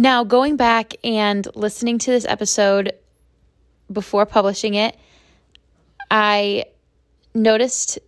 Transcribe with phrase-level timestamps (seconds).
[0.00, 2.94] Now, going back and listening to this episode
[3.92, 4.96] before publishing it,
[6.10, 6.64] I
[7.34, 7.98] noticed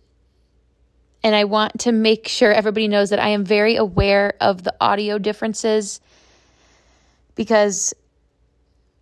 [1.21, 4.73] and I want to make sure everybody knows that I am very aware of the
[4.81, 6.01] audio differences
[7.35, 7.93] because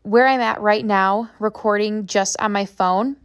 [0.02, 3.16] where I'm at right now, recording just on my phone,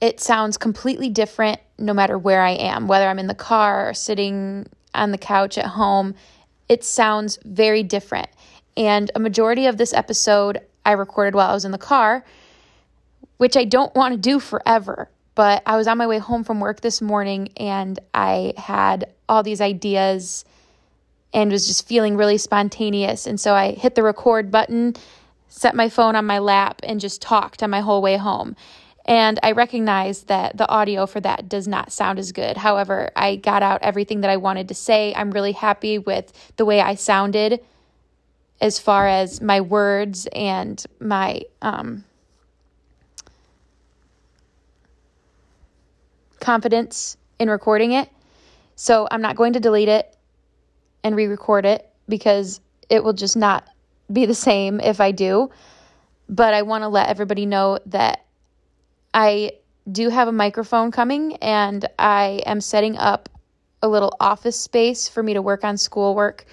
[0.00, 3.94] it sounds completely different no matter where I am, whether I'm in the car or
[3.94, 4.66] sitting
[4.96, 6.16] on the couch at home.
[6.68, 8.28] It sounds very different.
[8.76, 12.24] And a majority of this episode I recorded while I was in the car,
[13.36, 15.08] which I don't want to do forever.
[15.34, 19.42] But I was on my way home from work this morning and I had all
[19.42, 20.44] these ideas
[21.32, 23.26] and was just feeling really spontaneous.
[23.26, 24.94] And so I hit the record button,
[25.48, 28.54] set my phone on my lap, and just talked on my whole way home.
[29.06, 32.56] And I recognize that the audio for that does not sound as good.
[32.56, 35.12] However, I got out everything that I wanted to say.
[35.14, 37.60] I'm really happy with the way I sounded
[38.60, 42.04] as far as my words and my um,
[46.40, 48.08] confidence in recording it.
[48.76, 50.16] So I'm not going to delete it
[51.02, 53.66] and re record it because it will just not
[54.12, 55.50] be the same if I do.
[56.28, 58.24] But I want to let everybody know that
[59.14, 59.52] I
[59.90, 63.28] do have a microphone coming and I am setting up
[63.82, 66.44] a little office space for me to work on schoolwork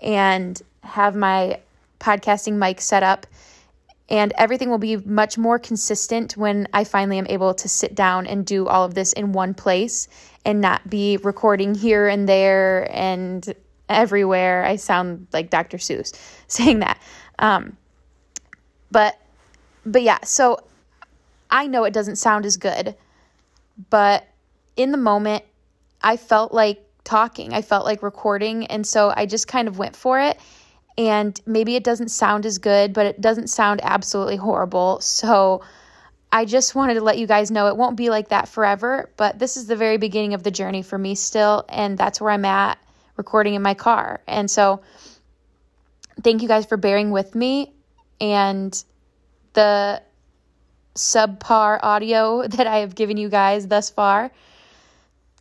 [0.00, 1.60] and have my
[1.98, 3.26] podcasting mic set up
[4.08, 8.26] and everything will be much more consistent when I finally am able to sit down
[8.26, 10.06] and do all of this in one place
[10.44, 13.54] and not be recording here and there and
[13.88, 14.64] everywhere.
[14.64, 15.78] I sound like Dr.
[15.78, 16.12] Seuss
[16.46, 17.00] saying that.
[17.38, 17.76] Um,
[18.90, 19.18] but
[19.86, 20.58] but yeah, so
[21.52, 22.96] I know it doesn't sound as good,
[23.90, 24.26] but
[24.74, 25.44] in the moment
[26.02, 27.52] I felt like talking.
[27.52, 30.40] I felt like recording and so I just kind of went for it
[30.98, 35.00] and maybe it doesn't sound as good, but it doesn't sound absolutely horrible.
[35.00, 35.62] So
[36.30, 39.38] I just wanted to let you guys know it won't be like that forever, but
[39.38, 42.44] this is the very beginning of the journey for me still, and that's where I'm
[42.44, 42.78] at
[43.16, 44.22] recording in my car.
[44.26, 44.80] And so
[46.22, 47.74] thank you guys for bearing with me
[48.20, 48.82] and
[49.52, 50.02] the
[50.94, 54.30] subpar audio that I have given you guys thus far.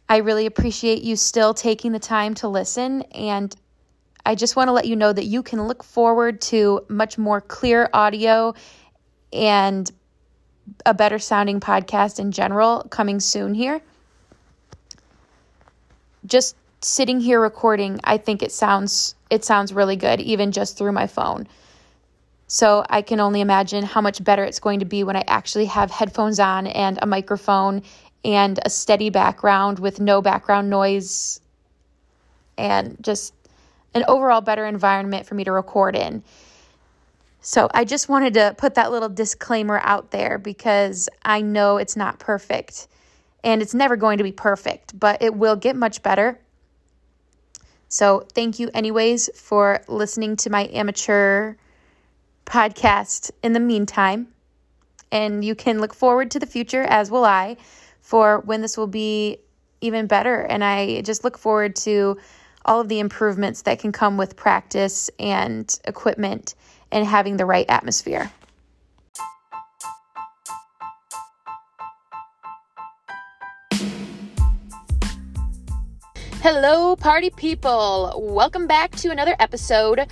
[0.09, 3.55] I really appreciate you still taking the time to listen and
[4.25, 7.41] I just want to let you know that you can look forward to much more
[7.41, 8.53] clear audio
[9.33, 9.91] and
[10.85, 13.81] a better sounding podcast in general coming soon here.
[16.25, 20.91] Just sitting here recording, I think it sounds it sounds really good even just through
[20.91, 21.47] my phone.
[22.53, 25.67] So I can only imagine how much better it's going to be when I actually
[25.67, 27.81] have headphones on and a microphone
[28.25, 31.39] and a steady background with no background noise
[32.57, 33.33] and just
[33.93, 36.23] an overall better environment for me to record in.
[37.39, 41.95] So I just wanted to put that little disclaimer out there because I know it's
[41.95, 42.89] not perfect
[43.45, 46.37] and it's never going to be perfect, but it will get much better.
[47.87, 51.55] So thank you, anyways, for listening to my amateur
[52.51, 54.27] podcast in the meantime.
[55.09, 57.55] And you can look forward to the future, as will I,
[58.01, 59.37] for when this will be
[59.79, 60.41] even better.
[60.41, 62.17] And I just look forward to
[62.65, 66.55] all of the improvements that can come with practice and equipment
[66.91, 68.29] and having the right atmosphere.
[76.43, 78.13] Hello, party people.
[78.17, 80.07] Welcome back to another episode.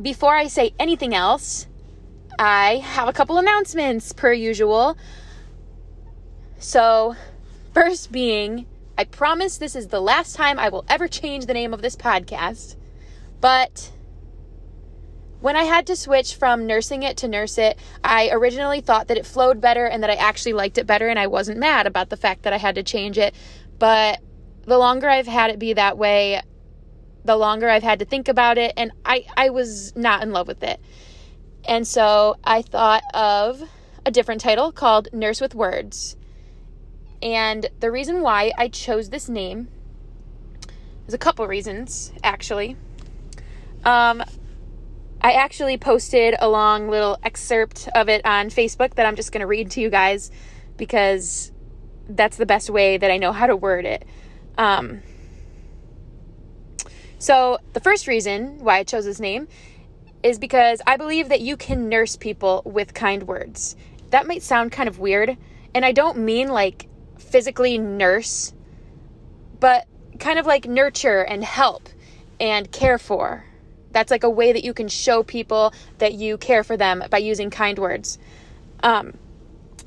[0.00, 1.66] Before I say anything else,
[2.38, 4.96] I have a couple announcements per usual.
[6.58, 7.16] So,
[7.72, 8.66] First being,
[8.98, 11.94] I promise this is the last time I will ever change the name of this
[11.94, 12.74] podcast.
[13.40, 13.92] But
[15.40, 19.16] when I had to switch from nursing it to nurse it, I originally thought that
[19.16, 22.10] it flowed better and that I actually liked it better, and I wasn't mad about
[22.10, 23.36] the fact that I had to change it.
[23.78, 24.18] But
[24.64, 26.42] the longer I've had it be that way,
[27.24, 30.48] the longer I've had to think about it, and I, I was not in love
[30.48, 30.80] with it.
[31.64, 33.62] And so I thought of
[34.06, 36.16] a different title called Nurse with Words.
[37.22, 39.68] And the reason why I chose this name
[41.06, 42.76] is a couple reasons, actually.
[43.84, 44.22] Um,
[45.20, 49.42] I actually posted a long little excerpt of it on Facebook that I'm just going
[49.42, 50.30] to read to you guys
[50.78, 51.52] because
[52.08, 54.06] that's the best way that I know how to word it.
[54.56, 55.02] Um,
[57.20, 59.46] so, the first reason why I chose this name
[60.22, 63.76] is because I believe that you can nurse people with kind words.
[64.08, 65.36] That might sound kind of weird,
[65.74, 66.88] and I don't mean like
[67.18, 68.54] physically nurse,
[69.60, 69.86] but
[70.18, 71.90] kind of like nurture and help
[72.40, 73.44] and care for.
[73.92, 77.18] That's like a way that you can show people that you care for them by
[77.18, 78.18] using kind words.
[78.82, 79.12] Um,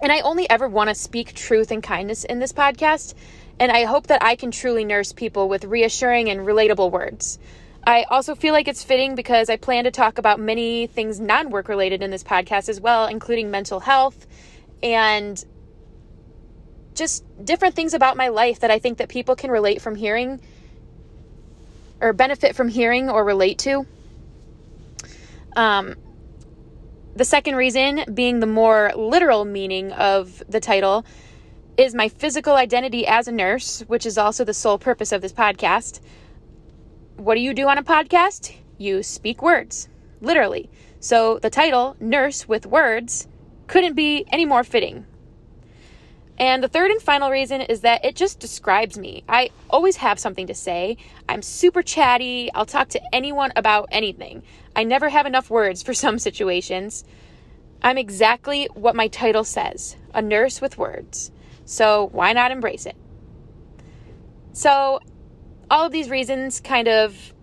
[0.03, 3.15] and I only ever want to speak truth and kindness in this podcast.
[3.59, 7.39] And I hope that I can truly nurse people with reassuring and relatable words.
[7.85, 11.49] I also feel like it's fitting because I plan to talk about many things non
[11.49, 14.25] work related in this podcast as well, including mental health
[14.81, 15.43] and
[16.93, 20.39] just different things about my life that I think that people can relate from hearing
[21.99, 23.85] or benefit from hearing or relate to.
[25.55, 25.95] Um,
[27.15, 31.05] the second reason, being the more literal meaning of the title,
[31.77, 35.33] is my physical identity as a nurse, which is also the sole purpose of this
[35.33, 35.99] podcast.
[37.17, 38.55] What do you do on a podcast?
[38.77, 39.87] You speak words,
[40.21, 40.69] literally.
[40.99, 43.27] So the title, Nurse with Words,
[43.67, 45.05] couldn't be any more fitting.
[46.37, 49.23] And the third and final reason is that it just describes me.
[49.27, 50.97] I always have something to say.
[51.29, 52.51] I'm super chatty.
[52.53, 54.43] I'll talk to anyone about anything.
[54.75, 57.03] I never have enough words for some situations.
[57.81, 61.31] I'm exactly what my title says a nurse with words.
[61.65, 62.95] So why not embrace it?
[64.51, 64.99] So,
[65.71, 67.33] all of these reasons kind of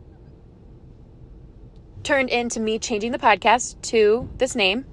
[2.02, 4.84] turned into me changing the podcast to this name.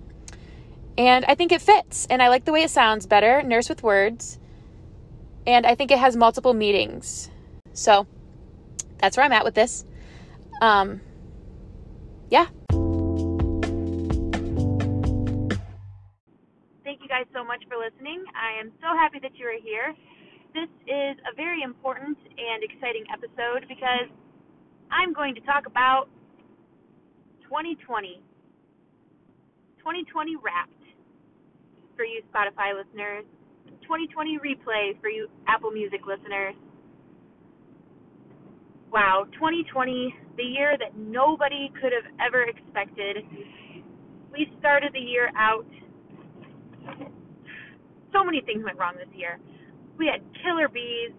[0.98, 2.08] And I think it fits.
[2.10, 4.40] And I like the way it sounds better Nurse with Words.
[5.46, 7.30] And I think it has multiple meetings.
[7.74, 8.08] So
[9.00, 9.86] that's where I'm at with this.
[10.62, 11.02] Um,
[12.30, 12.48] yeah.
[17.18, 18.22] Guys so much for listening.
[18.38, 19.90] I am so happy that you are here.
[20.54, 24.06] This is a very important and exciting episode because
[24.92, 26.10] I'm going to talk about
[27.50, 28.22] 2020.
[29.82, 30.84] 2020 wrapped
[31.96, 33.26] for you Spotify listeners,
[33.82, 36.54] 2020 replay for you Apple Music listeners.
[38.94, 43.26] Wow, 2020, the year that nobody could have ever expected.
[44.32, 45.66] We started the year out.
[48.14, 49.40] So many things went wrong this year.
[49.98, 51.12] We had killer bees,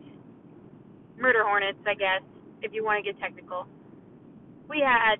[1.19, 2.23] murder hornets, I guess,
[2.63, 3.67] if you want to get technical.
[4.69, 5.17] We had.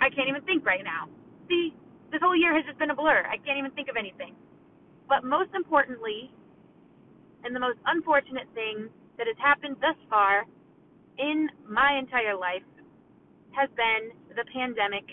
[0.00, 1.08] I can't even think right now.
[1.48, 1.72] See,
[2.10, 3.24] this whole year has just been a blur.
[3.26, 4.34] I can't even think of anything.
[5.08, 6.30] But most importantly,
[7.44, 8.88] and the most unfortunate thing
[9.18, 10.44] that has happened thus far
[11.18, 12.66] in my entire life
[13.52, 15.04] has been the pandemic,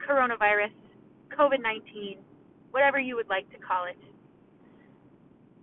[0.00, 0.72] coronavirus,
[1.36, 2.18] COVID 19,
[2.70, 3.98] whatever you would like to call it,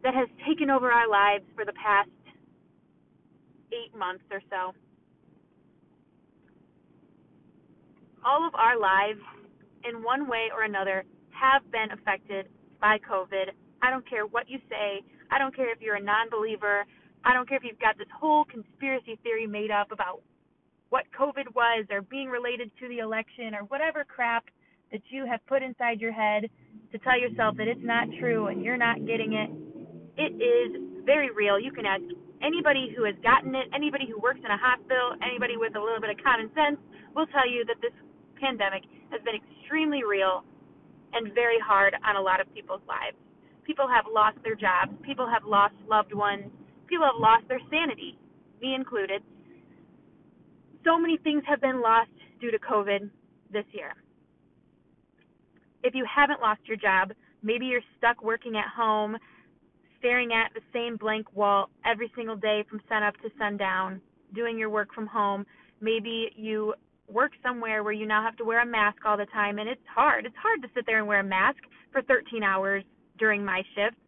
[0.03, 2.09] that has taken over our lives for the past
[3.71, 4.73] eight months or so.
[8.25, 9.19] All of our lives
[9.87, 12.47] in one way or another have been affected
[12.81, 13.51] by COVID.
[13.81, 15.01] I don't care what you say.
[15.31, 16.85] I don't care if you're a non believer.
[17.23, 20.21] I don't care if you've got this whole conspiracy theory made up about
[20.89, 24.45] what COVID was or being related to the election or whatever crap
[24.91, 26.49] that you have put inside your head
[26.91, 29.49] to tell yourself that it's not true and you're not getting it.
[30.17, 31.59] It is very real.
[31.59, 32.03] You can ask
[32.41, 35.99] anybody who has gotten it, anybody who works in a hospital, anybody with a little
[35.99, 36.79] bit of common sense
[37.15, 37.93] will tell you that this
[38.39, 40.43] pandemic has been extremely real
[41.13, 43.17] and very hard on a lot of people's lives.
[43.65, 46.45] People have lost their jobs, people have lost loved ones,
[46.87, 48.17] people have lost their sanity,
[48.61, 49.21] me included.
[50.85, 53.09] So many things have been lost due to COVID
[53.51, 53.95] this year.
[55.83, 57.11] If you haven't lost your job,
[57.43, 59.17] maybe you're stuck working at home,
[59.99, 64.01] staring at the same blank wall every single day from sunup to sundown,
[64.33, 65.45] doing your work from home.
[65.81, 66.73] Maybe you
[67.07, 69.81] work somewhere where you now have to wear a mask all the time and it's
[69.93, 70.25] hard.
[70.25, 71.59] It's hard to sit there and wear a mask
[71.91, 72.83] for 13 hours
[73.17, 73.99] during my shifts.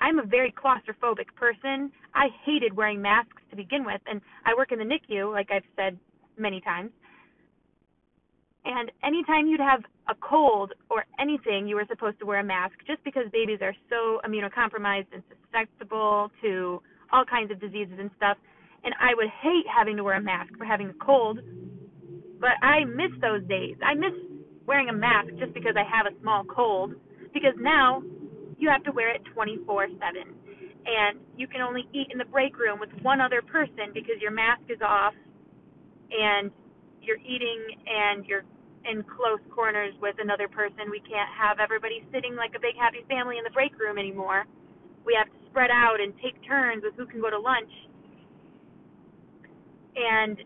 [0.00, 1.90] I'm a very claustrophobic person.
[2.14, 5.64] I hated wearing masks to begin with and I work in the NICU like I've
[5.76, 5.98] said
[6.36, 6.90] many times.
[8.64, 12.74] And anytime you'd have a cold or anything, you were supposed to wear a mask
[12.86, 16.80] just because babies are so immunocompromised and susceptible to
[17.12, 18.38] all kinds of diseases and stuff
[18.84, 21.40] and I would hate having to wear a mask for having a cold.
[22.38, 23.76] But I miss those days.
[23.82, 24.12] I miss
[24.66, 26.94] wearing a mask just because I have a small cold
[27.32, 28.02] because now
[28.58, 29.98] you have to wear it 24/7
[30.86, 34.30] and you can only eat in the break room with one other person because your
[34.30, 35.14] mask is off
[36.10, 36.50] and
[37.00, 38.44] you're eating and you're
[38.90, 40.90] in close corners with another person.
[40.90, 44.44] We can't have everybody sitting like a big happy family in the break room anymore.
[45.04, 47.70] We have to spread out and take turns with who can go to lunch
[49.96, 50.38] and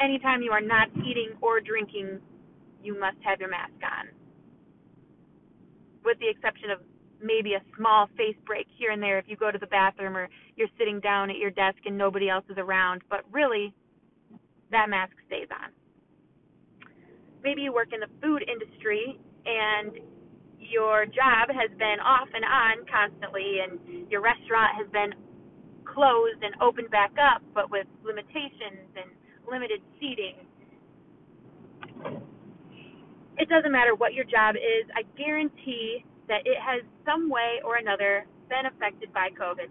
[0.00, 2.20] anytime you are not eating or drinking,
[2.82, 4.08] you must have your mask on.
[6.04, 6.80] With the exception of
[7.20, 10.28] maybe a small face break here and there if you go to the bathroom or
[10.56, 13.74] you're sitting down at your desk and nobody else is around, but really,
[14.70, 15.70] that mask stays on.
[17.44, 19.92] Maybe you work in the food industry and
[20.58, 25.12] your job has been off and on constantly, and your restaurant has been
[25.84, 29.12] closed and opened back up, but with limitations and
[29.44, 30.40] limited seating.
[33.36, 37.76] It doesn't matter what your job is, I guarantee that it has some way or
[37.76, 39.68] another been affected by COVID.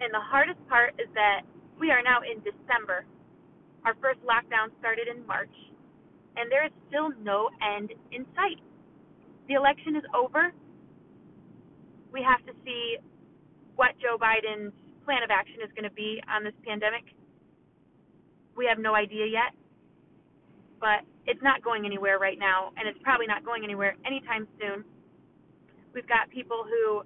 [0.00, 1.42] And the hardest part is that
[1.78, 3.06] we are now in December.
[3.84, 5.54] Our first lockdown started in March,
[6.36, 8.60] and there is still no end in sight.
[9.48, 10.52] The election is over.
[12.12, 12.96] We have to see
[13.76, 14.72] what Joe Biden's
[15.04, 17.04] plan of action is going to be on this pandemic.
[18.56, 19.54] We have no idea yet,
[20.80, 24.84] but it's not going anywhere right now, and it's probably not going anywhere anytime soon.
[25.94, 27.02] We've got people who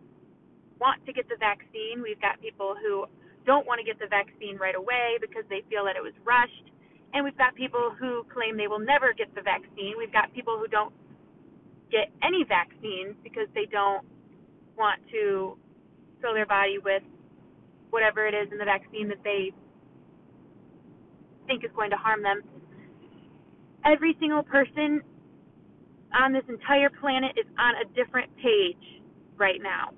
[0.80, 2.02] want to get the vaccine.
[2.02, 3.06] We've got people who
[3.44, 6.70] don't want to get the vaccine right away because they feel that it was rushed.
[7.14, 9.94] And we've got people who claim they will never get the vaccine.
[9.98, 10.94] We've got people who don't
[11.90, 14.04] get any vaccines because they don't
[14.78, 15.58] want to
[16.20, 17.02] fill their body with
[17.90, 19.52] whatever it is in the vaccine that they
[21.46, 22.40] think is going to harm them.
[23.84, 25.02] Every single person
[26.14, 29.02] on this entire planet is on a different page
[29.36, 29.90] right now.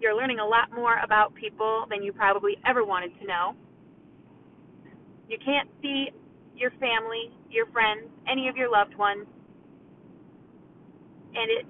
[0.00, 3.54] You're learning a lot more about people than you probably ever wanted to know.
[5.28, 6.08] You can't see
[6.56, 9.26] your family, your friends, any of your loved ones.
[11.34, 11.66] And it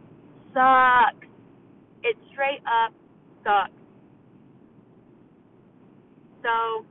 [0.54, 1.26] sucks.
[2.02, 2.94] It straight up
[3.44, 3.74] sucks.
[6.42, 6.86] So,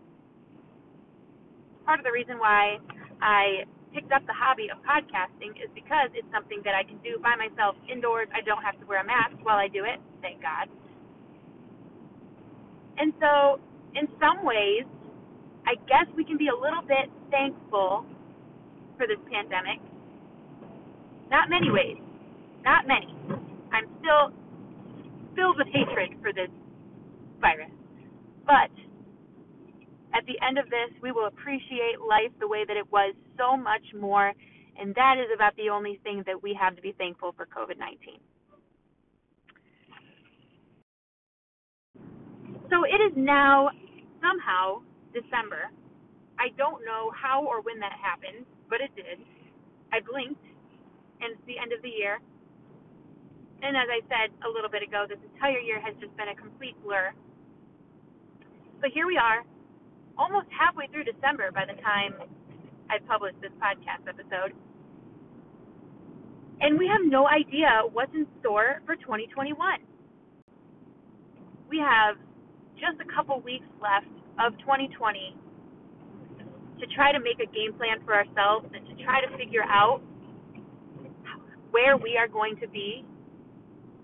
[1.86, 2.78] part of the reason why
[3.22, 7.18] I picked up the hobby of podcasting is because it's something that I can do
[7.18, 8.28] by myself indoors.
[8.30, 10.70] I don't have to wear a mask while I do it, thank God.
[13.00, 13.60] And so,
[13.96, 14.84] in some ways,
[15.66, 18.06] I guess we can be a little bit thankful
[18.98, 19.80] for this pandemic.
[21.32, 21.98] Not many ways.
[22.64, 23.16] Not many.
[23.72, 24.36] I'm still
[25.36, 26.50] filled with hatred for this
[27.40, 27.72] virus.
[28.46, 28.72] But
[30.14, 33.56] at the end of this, we will appreciate life the way that it was so
[33.56, 34.34] much more.
[34.80, 37.78] And that is about the only thing that we have to be thankful for COVID
[37.78, 38.20] 19.
[42.70, 43.70] So it is now
[44.22, 45.74] somehow December.
[46.38, 49.20] I don't know how or when that happened, but it did.
[49.92, 50.46] I blinked,
[51.20, 52.22] and it's the end of the year.
[53.62, 56.36] And as I said a little bit ago, this entire year has just been a
[56.38, 57.12] complete blur.
[58.80, 59.44] But here we are,
[60.18, 62.16] almost halfway through December by the time
[62.88, 64.56] I publish this podcast episode.
[66.62, 69.58] And we have no idea what's in store for 2021.
[71.68, 72.16] We have
[72.80, 74.08] just a couple weeks left
[74.40, 75.36] of 2020
[76.80, 80.02] to try to make a game plan for ourselves and to try to figure out
[81.72, 83.06] where we are going to be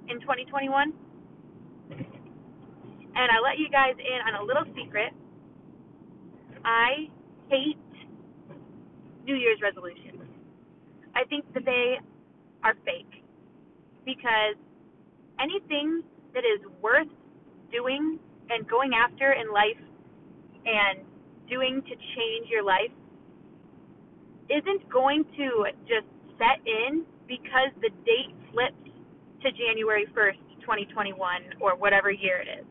[0.10, 0.94] in 2021.
[3.18, 5.14] And I let you guys in on a little secret.
[6.66, 7.08] I
[7.50, 7.78] hate
[9.26, 10.22] New Year's resolutions.
[11.16, 11.96] I think that they
[12.64, 13.24] are fake
[14.06, 14.56] because
[15.40, 16.04] anything
[16.34, 17.08] that is worth
[17.72, 19.80] doing and going after in life
[20.66, 21.00] and
[21.50, 22.92] doing to change your life
[24.50, 28.78] isn't going to just set in because the date flips
[29.42, 31.18] to January 1st, 2021,
[31.60, 32.66] or whatever year it is.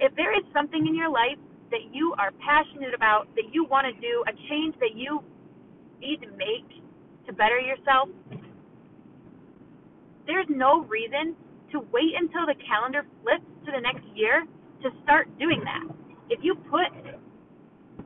[0.00, 1.38] If there is something in your life
[1.70, 5.20] that you are passionate about, that you want to do, a change that you
[6.00, 6.68] need to make
[7.26, 8.08] to better yourself,
[10.26, 11.34] there's no reason
[11.72, 14.44] to wait until the calendar flips to the next year
[14.82, 15.84] to start doing that.
[16.30, 16.90] If you put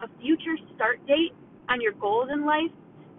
[0.03, 1.33] a future start date
[1.69, 2.73] on your goals in life,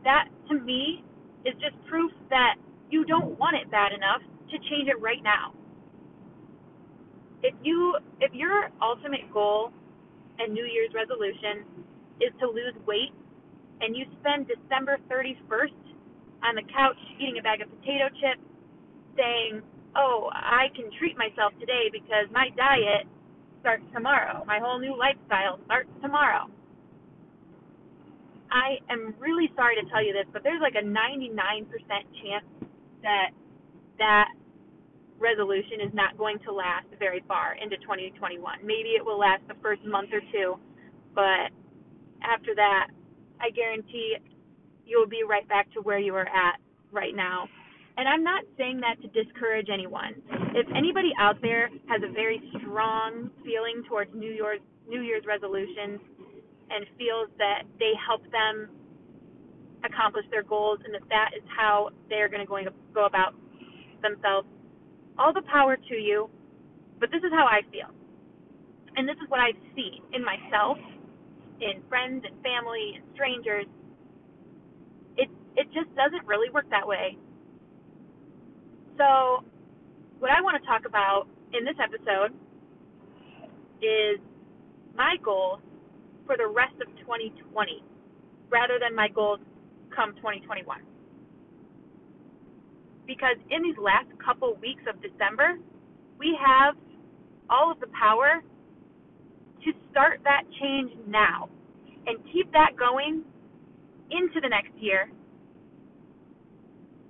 [0.03, 1.03] that to me
[1.45, 2.55] is just proof that
[2.89, 5.53] you don't want it bad enough to change it right now.
[7.43, 9.71] If you if your ultimate goal
[10.39, 11.65] and New Year's resolution
[12.21, 13.13] is to lose weight
[13.81, 15.73] and you spend December 31st
[16.43, 18.41] on the couch eating a bag of potato chips
[19.17, 19.61] saying,
[19.95, 23.07] "Oh, I can treat myself today because my diet
[23.59, 24.43] starts tomorrow.
[24.45, 26.49] My whole new lifestyle starts tomorrow."
[28.51, 31.67] I am really sorry to tell you this, but there's like a 99%
[32.21, 32.45] chance
[33.01, 33.31] that
[33.97, 34.27] that
[35.19, 38.59] resolution is not going to last very far into 2021.
[38.63, 40.59] Maybe it will last the first month or two,
[41.15, 41.51] but
[42.23, 42.87] after that,
[43.39, 44.17] I guarantee
[44.85, 46.59] you will be right back to where you were at
[46.91, 47.47] right now.
[47.97, 50.15] And I'm not saying that to discourage anyone.
[50.55, 55.99] If anybody out there has a very strong feeling towards New Year's New Year's resolutions
[56.69, 58.69] and feels that they help them
[59.83, 63.33] accomplish their goals and that that is how they're going to going to go about
[64.01, 64.47] themselves,
[65.17, 66.29] all the power to you.
[66.99, 67.89] But this is how I feel.
[68.95, 70.77] And this is what I've seen in myself,
[71.61, 73.65] in friends and family and strangers.
[75.17, 77.17] It it just doesn't really work that way.
[79.01, 79.43] So,
[80.19, 81.25] what I want to talk about
[81.57, 82.37] in this episode
[83.81, 84.21] is
[84.93, 85.59] my goals
[86.27, 87.81] for the rest of 2020
[88.51, 89.39] rather than my goals
[89.89, 90.85] come 2021.
[93.07, 95.57] Because in these last couple weeks of December,
[96.19, 96.75] we have
[97.49, 98.43] all of the power
[99.65, 101.49] to start that change now
[102.05, 103.23] and keep that going
[104.11, 105.09] into the next year.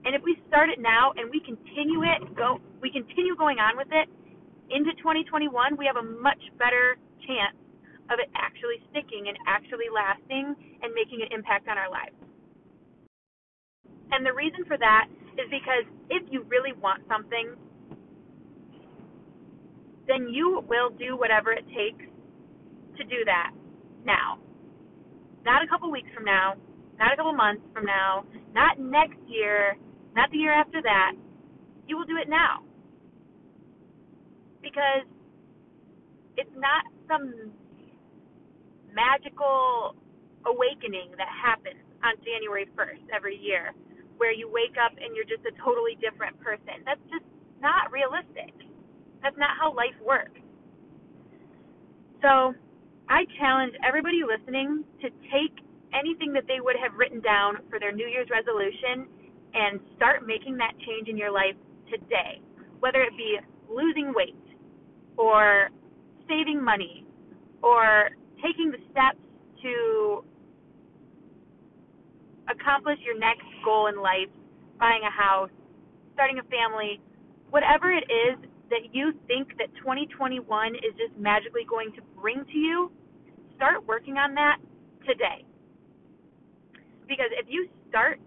[0.06, 3.78] And if we start it now and we continue it, go we continue going on
[3.78, 4.10] with it
[4.72, 7.58] into 2021, we have a much better chance
[8.10, 12.16] of it actually sticking and actually lasting and making an impact on our lives.
[14.12, 17.56] And the reason for that is because if you really want something,
[20.08, 22.04] then you will do whatever it takes
[22.98, 23.52] to do that
[24.04, 24.40] now.
[25.46, 26.56] Not a couple weeks from now,
[27.00, 29.78] not a couple months from now, not next year,
[30.16, 31.14] not the year after that.
[31.88, 32.64] You will do it now.
[34.62, 35.08] Because
[36.38, 37.52] it's not some
[38.94, 39.96] magical
[40.46, 43.74] awakening that happens on January 1st every year
[44.18, 46.86] where you wake up and you're just a totally different person.
[46.86, 47.26] That's just
[47.62, 48.54] not realistic.
[49.22, 50.38] That's not how life works.
[52.22, 52.54] So,
[53.10, 55.58] I challenge everybody listening to take
[55.92, 59.10] anything that they would have written down for their New Year's resolution
[59.54, 61.56] and start making that change in your life
[61.90, 62.42] today.
[62.80, 63.38] Whether it be
[63.70, 64.36] losing weight
[65.18, 65.70] or
[66.28, 67.06] saving money
[67.62, 68.10] or
[68.44, 69.20] taking the steps
[69.62, 70.24] to
[72.50, 74.30] accomplish your next goal in life,
[74.80, 75.52] buying a house,
[76.14, 77.00] starting a family,
[77.50, 78.38] whatever it is
[78.70, 82.92] that you think that 2021 is just magically going to bring to you,
[83.56, 84.58] start working on that
[85.06, 85.46] today.
[87.08, 88.20] Because if you start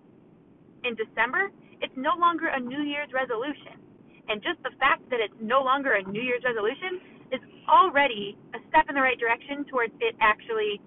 [0.84, 3.80] in December, it's no longer a New Year's resolution.
[4.28, 7.00] And just the fact that it's no longer a New Year's resolution
[7.32, 10.80] is already a step in the right direction towards it actually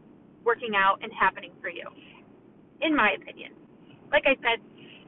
[0.44, 1.86] working out and happening for you
[2.82, 3.54] in my opinion.
[4.12, 4.62] Like I said,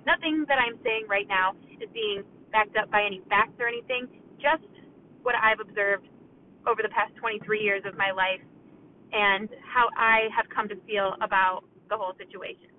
[0.05, 4.07] nothing that I'm saying right now is being backed up by any facts or anything,
[4.41, 4.65] just
[5.21, 6.07] what I've observed
[6.67, 8.41] over the past 23 years of my life
[9.11, 12.69] and how I have come to feel about the whole situation.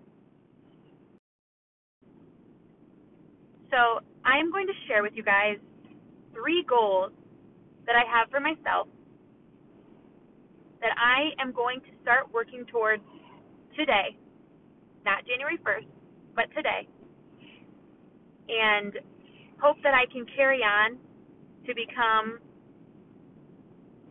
[3.70, 5.56] So, I am going to share with you guys
[6.34, 7.12] three goals
[7.86, 8.88] that I have for myself
[10.80, 13.02] that I am going to start working towards
[13.76, 14.16] today
[15.04, 15.86] not January 1st,
[16.34, 16.88] but today,
[18.48, 18.92] and
[19.60, 20.98] hope that I can carry on
[21.66, 22.38] to become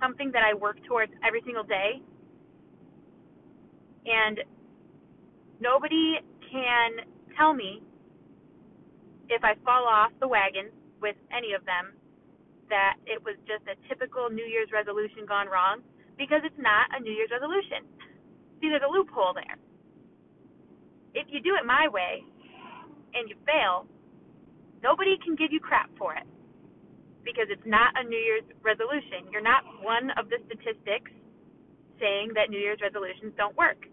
[0.02, 2.02] something that I work towards every single day.
[4.06, 4.40] And
[5.60, 6.16] nobody
[6.52, 7.06] can
[7.38, 7.82] tell me
[9.30, 10.70] if I fall off the wagon
[11.02, 11.94] with any of them
[12.70, 15.82] that it was just a typical New Year's resolution gone wrong
[16.18, 17.86] because it's not a New Year's resolution.
[18.62, 19.58] See, there's a loophole there
[21.14, 22.24] if you do it my way
[23.14, 23.88] and you fail,
[24.84, 26.26] nobody can give you crap for it
[27.24, 29.30] because it's not a New Year's resolution.
[29.32, 31.12] You're not one of the statistics
[32.00, 33.86] saying that New Year's resolutions don't work.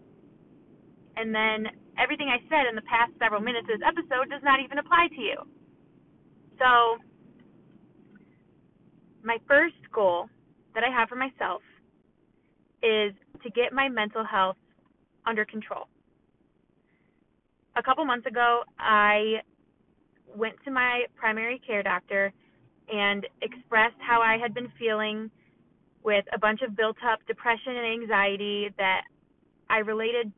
[1.17, 1.67] And then
[1.97, 5.07] everything I said in the past several minutes of this episode does not even apply
[5.09, 5.37] to you.
[6.59, 6.97] So,
[9.23, 10.29] my first goal
[10.73, 11.61] that I have for myself
[12.81, 14.57] is to get my mental health
[15.25, 15.87] under control
[17.77, 19.41] a couple months ago, I
[20.35, 22.33] went to my primary care doctor
[22.91, 25.29] and expressed how I had been feeling
[26.03, 29.01] with a bunch of built up depression and anxiety that
[29.69, 30.31] I related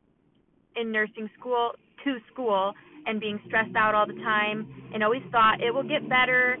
[0.76, 1.72] in nursing school
[2.04, 2.72] to school
[3.06, 6.56] and being stressed out all the time and always thought it will get better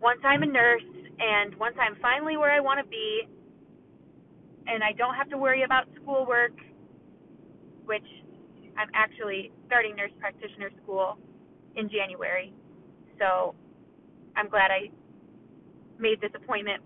[0.00, 0.82] once I'm a nurse
[1.18, 3.22] and once I'm finally where I want to be
[4.66, 6.52] and I don't have to worry about schoolwork
[7.84, 8.04] which
[8.76, 11.18] I'm actually starting nurse practitioner school
[11.74, 12.52] in January.
[13.18, 13.54] So
[14.36, 14.90] I'm glad I
[15.98, 16.82] made this appointment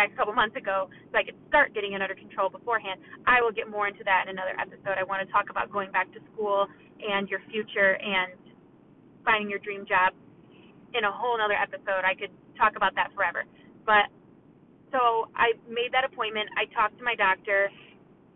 [0.00, 3.04] back a couple months ago so I could start getting it under control beforehand.
[3.28, 4.96] I will get more into that in another episode.
[4.96, 6.64] I want to talk about going back to school
[7.04, 8.32] and your future and
[9.28, 10.16] finding your dream job
[10.96, 12.08] in a whole other episode.
[12.08, 13.44] I could talk about that forever.
[13.84, 14.08] But
[14.88, 16.48] so I made that appointment.
[16.56, 17.68] I talked to my doctor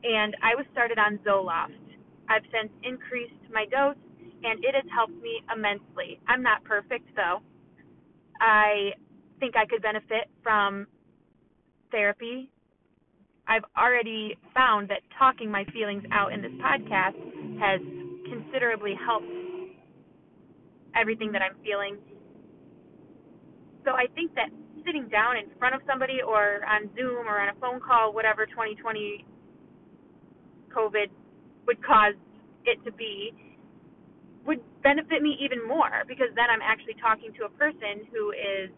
[0.05, 1.81] and I was started on Zoloft.
[2.29, 3.97] I've since increased my dose
[4.45, 6.21] and it has helped me immensely.
[6.29, 7.41] I'm not perfect though.
[8.37, 8.93] I
[9.41, 10.87] think I could benefit from
[11.95, 12.51] therapy.
[13.47, 17.15] I've already found that talking my feelings out in this podcast
[17.63, 17.81] has
[18.27, 19.31] considerably helped
[20.97, 21.99] everything that I'm feeling.
[23.85, 24.51] So I think that
[24.85, 28.45] sitting down in front of somebody or on Zoom or on a phone call, whatever
[28.47, 29.25] 2020
[30.75, 31.09] COVID
[31.67, 32.19] would cause
[32.67, 33.31] it to be,
[34.47, 38.71] would benefit me even more because then I'm actually talking to a person who is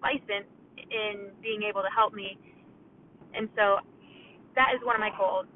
[0.00, 2.38] licensed in being able to help me.
[3.34, 3.78] And so
[4.54, 5.46] that is one of my goals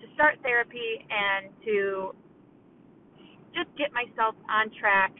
[0.00, 2.14] to start therapy and to
[3.54, 5.12] just get myself on track,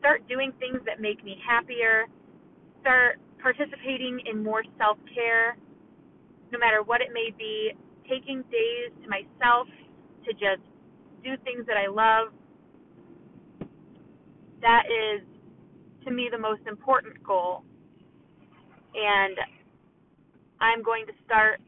[0.00, 2.06] start doing things that make me happier,
[2.80, 5.56] start participating in more self care,
[6.50, 7.72] no matter what it may be,
[8.08, 9.66] taking days to myself
[10.26, 10.62] to just
[11.24, 12.32] do things that I love.
[14.60, 15.22] That is,
[16.04, 17.64] to me, the most important goal.
[18.94, 19.36] And
[20.60, 21.60] I'm going to start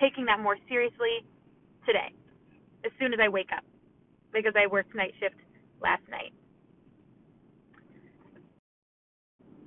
[0.00, 1.24] taking that more seriously
[1.86, 2.12] today,
[2.84, 3.64] as soon as I wake up,
[4.32, 5.36] because I worked night shift
[5.82, 6.32] last night.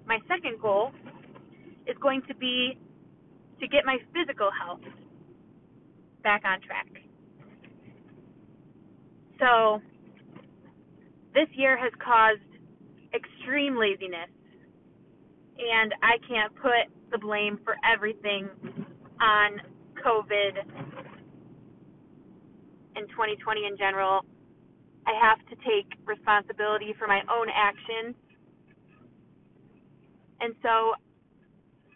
[0.05, 0.91] My second goal
[1.87, 2.77] is going to be
[3.59, 4.81] to get my physical health
[6.23, 6.87] back on track.
[9.39, 9.81] So,
[11.33, 12.41] this year has caused
[13.13, 14.29] extreme laziness,
[15.59, 18.49] and I can't put the blame for everything
[19.21, 19.61] on
[20.03, 20.57] COVID
[22.95, 24.21] and 2020 in general.
[25.05, 28.15] I have to take responsibility for my own actions
[30.43, 30.93] and so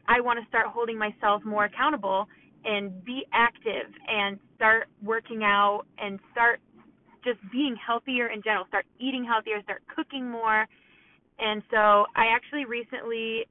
[0.08, 2.28] I want to start holding myself more accountable
[2.64, 6.62] and be active and start working out and start
[7.26, 10.66] just being healthier in general, start eating healthier, start cooking more.
[11.40, 13.46] And so I actually recently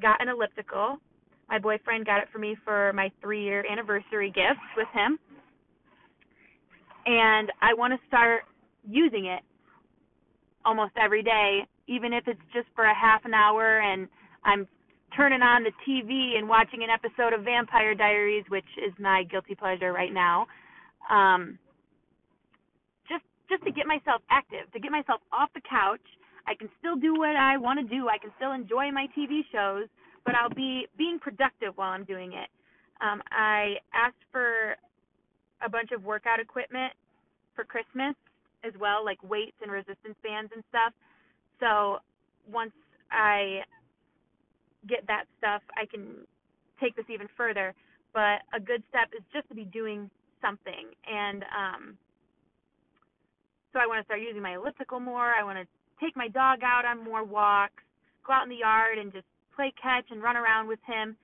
[0.00, 0.98] got an elliptical.
[1.48, 5.18] My boyfriend got it for me for my three year anniversary gift with him.
[7.04, 8.42] And I want to start
[8.88, 9.42] using it
[10.64, 14.08] almost every day even if it's just for a half an hour and
[14.44, 14.66] I'm
[15.16, 19.54] turning on the TV and watching an episode of Vampire Diaries, which is my guilty
[19.54, 20.46] pleasure right now.
[21.10, 21.58] Um,
[23.08, 26.00] just just to get myself active, to get myself off the couch.
[26.46, 28.08] I can still do what I want to do.
[28.08, 29.88] I can still enjoy my TV shows,
[30.24, 32.48] but I'll be being productive while I'm doing it.
[33.00, 34.76] Um, I asked for
[35.64, 36.92] a bunch of workout equipment
[37.54, 38.14] for Christmas
[38.64, 40.92] as well, like weights and resistance bands and stuff.
[41.60, 41.98] So
[42.50, 42.72] once
[43.10, 43.62] I
[44.88, 46.26] get that stuff, I can
[46.80, 47.74] take this even further.
[48.12, 50.90] But a good step is just to be doing something.
[51.06, 51.98] And um,
[53.72, 55.32] so I want to start using my elliptical more.
[55.38, 55.66] I want to
[56.02, 57.82] take my dog out on more walks,
[58.26, 61.16] go out in the yard and just play catch and run around with him.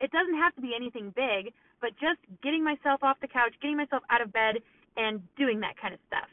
[0.00, 3.76] It doesn't have to be anything big, but just getting myself off the couch, getting
[3.76, 4.56] myself out of bed,
[4.96, 6.28] and doing that kind of stuff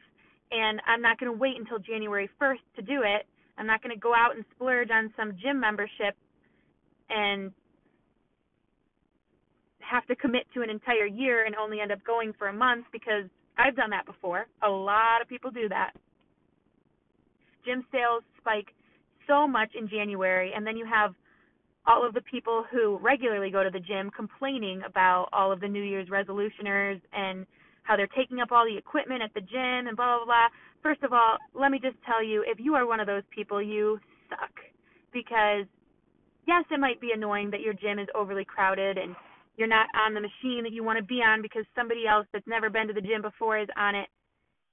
[0.52, 3.26] and I'm not going to wait until January 1st to do it.
[3.58, 6.16] I'm not going to go out and splurge on some gym membership
[7.10, 7.52] and
[9.80, 12.86] have to commit to an entire year and only end up going for a month
[12.92, 13.26] because
[13.58, 14.48] I've done that before.
[14.64, 15.92] A lot of people do that.
[17.66, 18.74] Gym sales spike
[19.28, 21.14] so much in January, and then you have
[21.88, 25.68] all of the people who regularly go to the gym complaining about all of the
[25.68, 27.46] New Year's resolutioners and
[27.84, 30.48] how they're taking up all the equipment at the gym and blah blah blah.
[30.82, 33.62] First of all, let me just tell you, if you are one of those people,
[33.62, 34.00] you
[34.30, 34.52] suck.
[35.14, 35.66] Because
[36.48, 39.16] yes, it might be annoying that your gym is overly crowded and
[39.58, 42.48] you're not on the machine that you want to be on because somebody else that's
[42.48, 44.08] never been to the gym before is on it.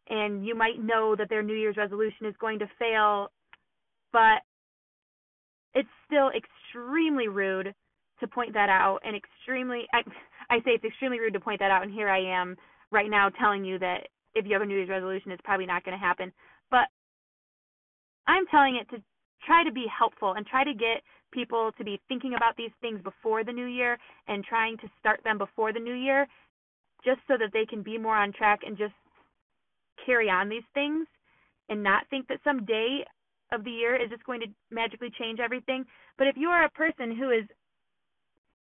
[0.08, 3.30] And you might know that their New Year's resolution is going to fail,
[4.12, 4.42] but
[5.74, 7.74] it's still extremely rude
[8.20, 10.02] to point that out and extremely I
[10.50, 12.56] I say it's extremely rude to point that out and here I am
[12.90, 15.84] right now telling you that if you have a New Year's resolution, it's probably not
[15.84, 16.32] going to happen.
[16.70, 16.88] But
[18.26, 19.02] I'm telling it to
[19.44, 23.00] try to be helpful and try to get people to be thinking about these things
[23.02, 26.26] before the new year and trying to start them before the new year
[27.04, 28.94] just so that they can be more on track and just
[30.04, 31.06] carry on these things
[31.68, 33.04] and not think that some day
[33.52, 35.84] of the year is just going to magically change everything.
[36.18, 37.44] But if you are a person who is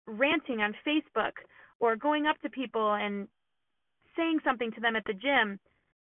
[0.07, 1.33] ranting on Facebook
[1.79, 3.27] or going up to people and
[4.15, 5.59] saying something to them at the gym,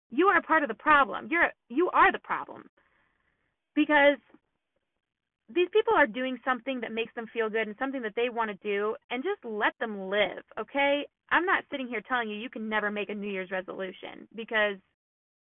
[0.10, 1.28] you are part of the problem.
[1.32, 2.70] You're you are the problem.
[3.76, 4.18] Because
[5.50, 8.50] these people are doing something that makes them feel good and something that they want
[8.50, 11.06] to do and just let them live, okay?
[11.30, 14.78] I'm not sitting here telling you you can never make a New Year's resolution because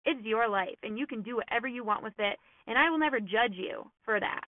[0.04, 2.98] it's your life and you can do whatever you want with it and I will
[2.98, 4.42] never judge you for that.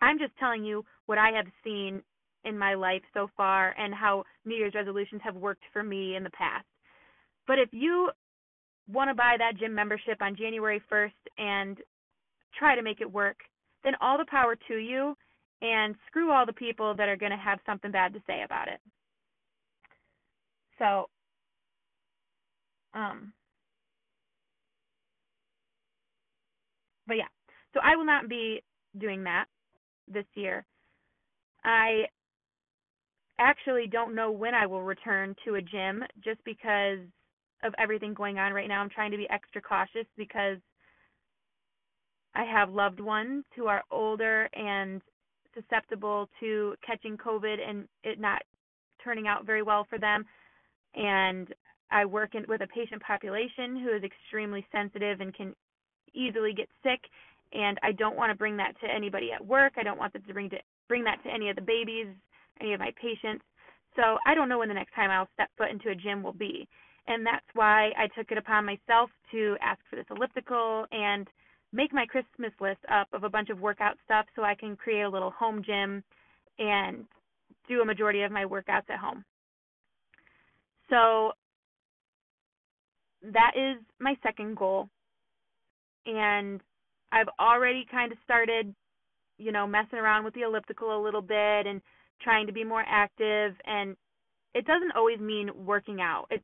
[0.00, 2.02] I'm just telling you what I have seen
[2.44, 6.24] in my life so far and how New Year's resolutions have worked for me in
[6.24, 6.66] the past.
[7.46, 8.10] But if you
[8.92, 11.78] want to buy that gym membership on January 1st and
[12.58, 13.36] try to make it work,
[13.84, 15.16] then all the power to you
[15.60, 18.68] and screw all the people that are going to have something bad to say about
[18.68, 18.80] it.
[20.78, 21.08] So,
[22.94, 23.32] um,
[27.06, 27.28] but yeah,
[27.74, 28.62] so I will not be
[28.98, 29.46] doing that
[30.08, 30.64] this year.
[31.64, 32.04] I
[33.38, 36.98] actually don't know when I will return to a gym just because
[37.64, 38.80] of everything going on right now.
[38.80, 40.58] I'm trying to be extra cautious because
[42.34, 45.02] I have loved ones who are older and
[45.54, 48.42] susceptible to catching COVID and it not
[49.04, 50.24] turning out very well for them.
[50.94, 51.52] And
[51.90, 55.54] I work in, with a patient population who is extremely sensitive and can
[56.14, 57.00] easily get sick.
[57.52, 59.74] And I don't want to bring that to anybody at work.
[59.76, 62.06] I don't want them to bring to bring that to any of the babies,
[62.60, 63.44] any of my patients.
[63.96, 66.32] So I don't know when the next time I'll step foot into a gym will
[66.32, 66.66] be.
[67.06, 71.26] And that's why I took it upon myself to ask for this elliptical and
[71.72, 75.02] make my Christmas list up of a bunch of workout stuff so I can create
[75.02, 76.04] a little home gym
[76.58, 77.04] and
[77.68, 79.24] do a majority of my workouts at home.
[80.90, 81.32] So
[83.32, 84.88] that is my second goal.
[86.06, 86.60] And
[87.12, 88.74] I've already kind of started,
[89.38, 91.80] you know, messing around with the elliptical a little bit and
[92.22, 93.96] trying to be more active and
[94.54, 96.26] it doesn't always mean working out.
[96.30, 96.42] It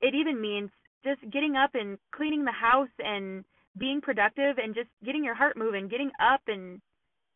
[0.00, 0.70] it even means
[1.04, 3.44] just getting up and cleaning the house and
[3.78, 6.80] being productive and just getting your heart moving, getting up and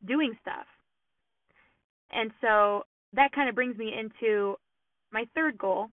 [0.07, 0.67] doing stuff.
[2.11, 4.57] And so that kind of brings me into
[5.13, 5.89] my third goal,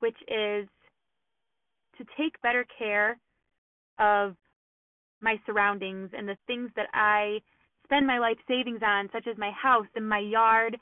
[0.00, 0.68] which is
[1.98, 3.18] to take better care
[3.98, 4.36] of
[5.20, 7.40] my surroundings and the things that I
[7.84, 10.76] spend my life savings on, such as my house and my yard,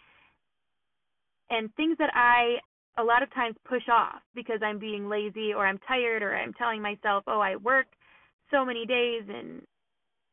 [1.51, 2.59] and things that I
[2.99, 6.53] a lot of times push off because I'm being lazy or I'm tired or I'm
[6.55, 7.87] telling myself, oh, I work
[8.51, 9.63] so many days and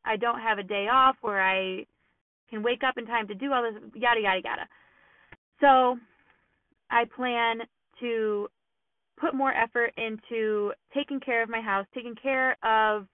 [0.04, 1.86] I don't have a day off where I
[2.50, 4.68] can wake up in time to do all this, yada, yada, yada.
[5.60, 5.98] So
[6.90, 7.60] I plan
[8.00, 8.48] to
[9.20, 13.06] put more effort into taking care of my house, taking care of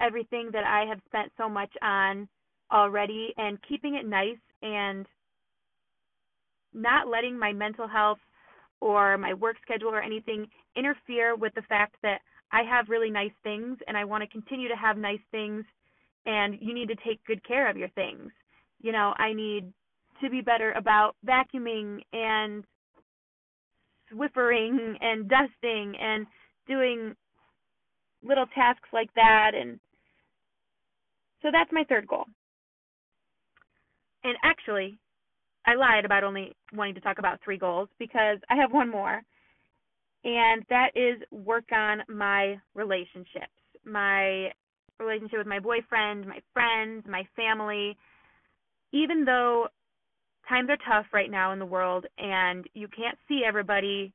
[0.00, 2.28] everything that I have spent so much on
[2.72, 5.06] already, and keeping it nice and
[6.74, 8.18] not letting my mental health
[8.80, 12.20] or my work schedule or anything interfere with the fact that
[12.52, 15.64] I have really nice things and I want to continue to have nice things
[16.26, 18.30] and you need to take good care of your things.
[18.80, 19.72] You know, I need
[20.22, 22.64] to be better about vacuuming and
[24.12, 26.26] swiffering and dusting and
[26.66, 27.14] doing
[28.22, 29.78] little tasks like that and
[31.42, 32.24] so that's my third goal.
[34.24, 34.98] And actually,
[35.66, 39.22] I lied about only wanting to talk about three goals because I have one more,
[40.24, 43.52] and that is work on my relationships,
[43.84, 44.50] my
[44.98, 47.96] relationship with my boyfriend, my friends, my family.
[48.92, 49.68] Even though
[50.48, 54.12] times are tough right now in the world and you can't see everybody,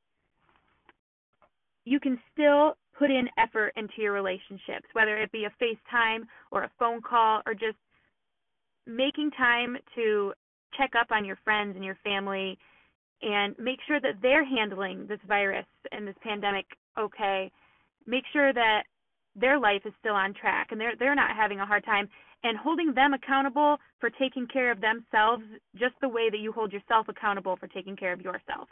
[1.84, 6.20] you can still put in effort into your relationships, whether it be a FaceTime
[6.50, 7.76] or a phone call or just
[8.86, 10.32] making time to
[10.76, 12.58] check up on your friends and your family
[13.22, 16.66] and make sure that they're handling this virus and this pandemic
[16.98, 17.50] okay.
[18.06, 18.82] Make sure that
[19.34, 22.08] their life is still on track and they're they're not having a hard time
[22.44, 25.42] and holding them accountable for taking care of themselves
[25.76, 28.68] just the way that you hold yourself accountable for taking care of yourself.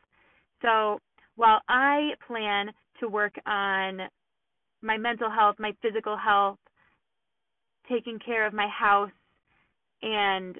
[0.60, 1.00] So,
[1.36, 4.02] while I plan to work on
[4.82, 6.58] my mental health, my physical health,
[7.88, 9.10] taking care of my house
[10.02, 10.58] and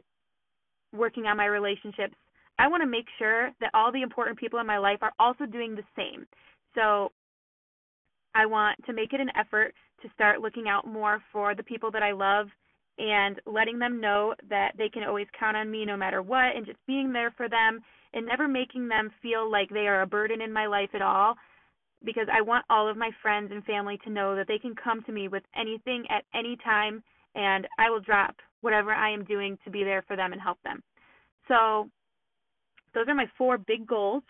[0.94, 2.14] working on my relationships,
[2.59, 5.44] I want to make sure that all the important people in my life are also
[5.44, 6.27] doing the same.
[6.75, 7.12] So
[8.35, 11.90] I want to make it an effort to start looking out more for the people
[11.90, 12.48] that I love
[12.98, 16.66] and letting them know that they can always count on me no matter what and
[16.66, 17.81] just being there for them
[18.12, 21.35] and never making them feel like they are a burden in my life at all
[22.05, 25.02] because I want all of my friends and family to know that they can come
[25.05, 27.02] to me with anything at any time
[27.35, 30.59] and I will drop whatever I am doing to be there for them and help
[30.62, 30.83] them.
[31.48, 31.88] So,
[32.94, 34.22] those are my four big goals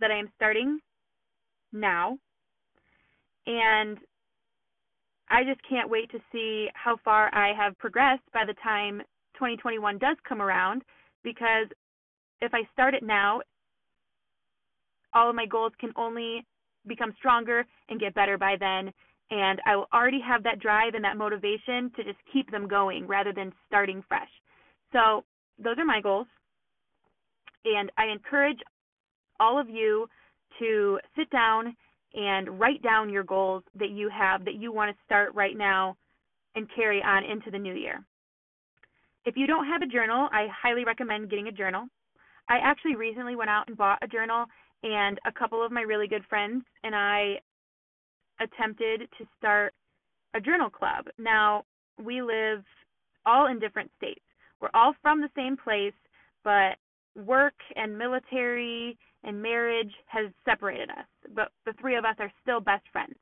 [0.00, 0.78] that I am starting
[1.72, 2.18] now.
[3.46, 3.98] And
[5.34, 9.02] I just can't wait to see how far I have progressed by the time
[9.34, 10.82] 2021 does come around
[11.24, 11.66] because
[12.40, 13.40] if I start it now,
[15.12, 16.46] all of my goals can only
[16.86, 18.92] become stronger and get better by then.
[19.32, 23.08] And I will already have that drive and that motivation to just keep them going
[23.08, 24.30] rather than starting fresh.
[24.92, 25.24] So,
[25.58, 26.28] those are my goals.
[27.64, 28.58] And I encourage
[29.40, 30.06] all of you
[30.60, 31.74] to sit down
[32.14, 35.96] and write down your goals that you have that you want to start right now
[36.54, 38.04] and carry on into the new year.
[39.24, 41.86] If you don't have a journal, I highly recommend getting a journal.
[42.48, 44.46] I actually recently went out and bought a journal,
[44.84, 47.40] and a couple of my really good friends and I
[48.40, 49.72] attempted to start
[50.34, 51.06] a journal club.
[51.18, 51.64] Now,
[52.02, 52.62] we live
[53.24, 54.20] all in different states.
[54.60, 55.94] We're all from the same place,
[56.42, 56.76] but
[57.16, 62.60] work and military and marriage has separated us, but the three of us are still
[62.60, 63.14] best friends.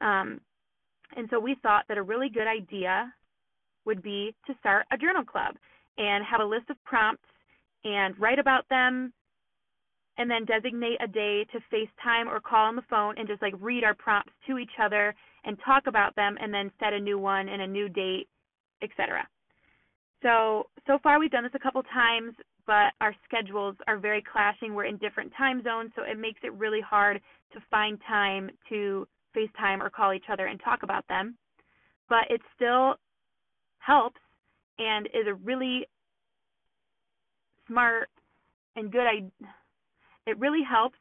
[0.00, 0.40] Um,
[1.16, 3.12] and so we thought that a really good idea
[3.84, 5.54] would be to start a journal club
[5.96, 7.24] and have a list of prompts
[7.84, 9.12] and write about them
[10.18, 13.54] and then designate a day to FaceTime or call on the phone and just like
[13.60, 15.14] read our prompts to each other
[15.44, 18.28] and talk about them and then set a new one and a new date,
[18.82, 19.26] etc.
[20.22, 22.34] So so far we've done this a couple times
[22.68, 24.74] but our schedules are very clashing.
[24.74, 27.18] We're in different time zones, so it makes it really hard
[27.54, 31.38] to find time to FaceTime or call each other and talk about them.
[32.10, 32.96] But it still
[33.78, 34.20] helps
[34.78, 35.88] and is a really
[37.66, 38.10] smart
[38.76, 39.30] and good idea.
[40.26, 40.98] It really helps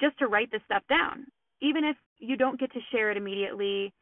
[0.00, 1.26] just to write this stuff down.
[1.62, 3.92] Even if you don't get to share it immediately,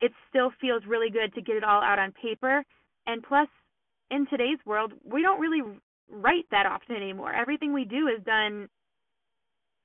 [0.00, 2.64] it still feels really good to get it all out on paper.
[3.06, 3.48] And plus,
[4.14, 5.62] in today's world, we don't really
[6.08, 7.32] write that often anymore.
[7.32, 8.68] Everything we do is done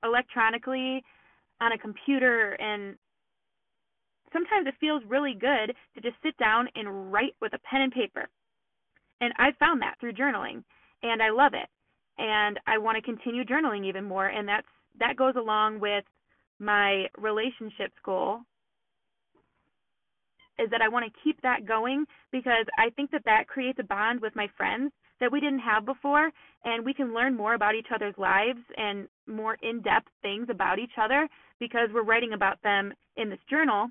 [0.04, 1.02] electronically
[1.60, 2.96] on a computer and
[4.32, 7.92] sometimes it feels really good to just sit down and write with a pen and
[7.92, 8.28] paper.
[9.20, 10.62] And I found that through journaling
[11.02, 11.68] and I love it.
[12.16, 14.66] And I want to continue journaling even more and that's
[15.00, 16.04] that goes along with
[16.60, 18.40] my relationships goal
[20.60, 23.84] is that I want to keep that going because I think that that creates a
[23.84, 26.30] bond with my friends that we didn't have before
[26.64, 30.96] and we can learn more about each other's lives and more in-depth things about each
[31.00, 33.88] other because we're writing about them in this journal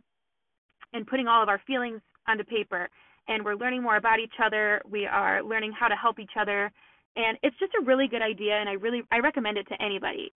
[0.93, 2.89] and putting all of our feelings onto paper.
[3.27, 4.81] And we're learning more about each other.
[4.89, 6.71] We are learning how to help each other.
[7.15, 10.33] And it's just a really good idea and I really I recommend it to anybody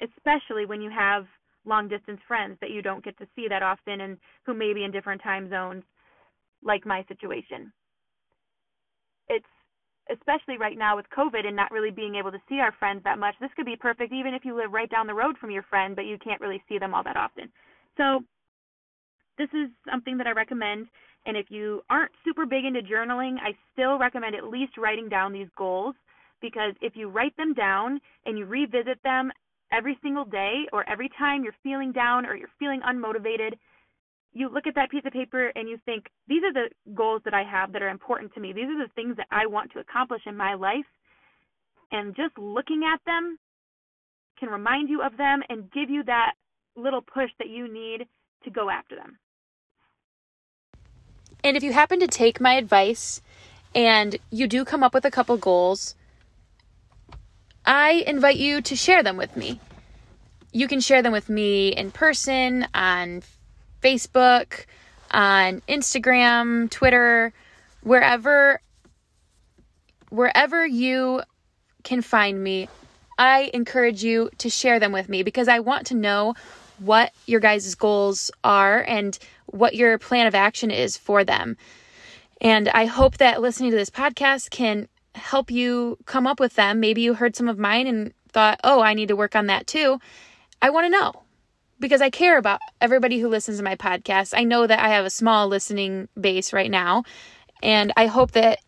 [0.00, 1.26] especially when you have
[1.64, 4.84] long distance friends that you don't get to see that often and who may be
[4.84, 5.82] in different time zones
[6.62, 7.72] like my situation.
[9.28, 9.46] It's
[10.10, 13.18] especially right now with COVID and not really being able to see our friends that
[13.18, 13.34] much.
[13.40, 15.96] This could be perfect even if you live right down the road from your friend
[15.96, 17.50] but you can't really see them all that often.
[17.96, 18.20] So
[19.38, 20.88] this is something that I recommend
[21.26, 25.32] and if you aren't super big into journaling, I still recommend at least writing down
[25.32, 25.94] these goals
[26.42, 29.32] because if you write them down and you revisit them
[29.76, 33.54] every single day or every time you're feeling down or you're feeling unmotivated,
[34.32, 37.34] you look at that piece of paper and you think, these are the goals that
[37.34, 38.52] I have that are important to me.
[38.52, 40.86] These are the things that I want to accomplish in my life.
[41.92, 43.38] And just looking at them
[44.38, 46.32] can remind you of them and give you that
[46.76, 48.06] little push that you need
[48.42, 49.18] to go after them.
[51.44, 53.20] And if you happen to take my advice
[53.74, 55.94] and you do come up with a couple goals,
[57.66, 59.60] I invite you to share them with me.
[60.52, 63.22] You can share them with me in person, on
[63.82, 64.66] Facebook,
[65.10, 67.32] on Instagram, Twitter,
[67.82, 68.60] wherever
[70.10, 71.22] wherever you
[71.82, 72.68] can find me.
[73.18, 76.34] I encourage you to share them with me because I want to know
[76.78, 81.56] what your guys' goals are and what your plan of action is for them.
[82.40, 86.80] And I hope that listening to this podcast can help you come up with them.
[86.80, 89.66] Maybe you heard some of mine and thought, oh, I need to work on that
[89.66, 89.98] too.
[90.60, 91.12] I want to know
[91.80, 94.34] because I care about everybody who listens to my podcast.
[94.36, 97.04] I know that I have a small listening base right now,
[97.62, 98.60] and I hope that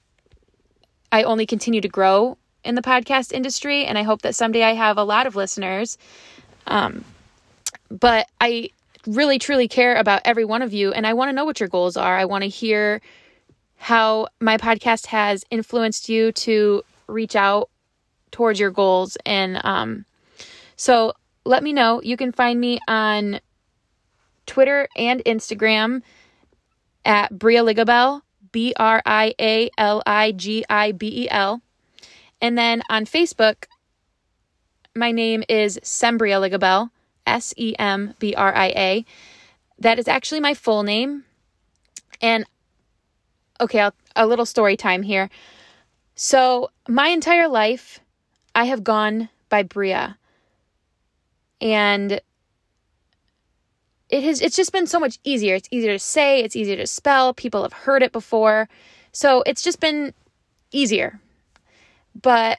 [1.11, 4.75] I only continue to grow in the podcast industry, and I hope that someday I
[4.75, 5.99] have a lot of listeners.
[6.67, 7.05] Um,
[7.91, 8.71] but I
[9.07, 11.69] really truly care about every one of you, and I want to know what your
[11.69, 12.17] goals are.
[12.17, 13.01] I want to hear
[13.77, 17.71] how my podcast has influenced you to reach out
[18.31, 19.17] towards your goals.
[19.25, 20.05] And um,
[20.77, 21.13] so
[21.45, 22.03] let me know.
[22.03, 23.41] You can find me on
[24.47, 26.03] Twitter and Instagram
[27.05, 28.23] at Bria Ligibel,
[28.53, 31.63] B R I A L I G I B E L.
[32.41, 33.67] And then on Facebook,
[34.95, 36.91] my name is Sembria Ligibel,
[37.27, 39.05] S E M B R I A.
[39.79, 41.25] That is actually my full name.
[42.21, 42.47] And
[43.61, 45.31] okay, I'll, a little story time here.
[46.15, 48.01] So, my entire life,
[48.55, 50.17] I have gone by Bria.
[51.61, 52.21] And
[54.09, 55.55] it has it's just been so much easier.
[55.55, 57.35] It's easier to say, it's easier to spell.
[57.35, 58.69] People have heard it before.
[59.13, 60.15] So, it's just been
[60.73, 61.21] easier.
[62.21, 62.59] But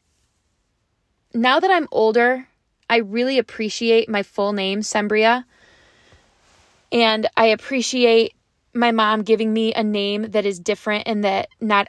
[1.34, 2.48] now that I'm older,
[2.90, 5.46] I really appreciate my full name, Sembria.
[6.92, 8.34] And I appreciate
[8.78, 11.88] my mom giving me a name that is different and that not